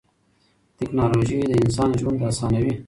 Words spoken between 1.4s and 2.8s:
د انسان ژوند اسانوي.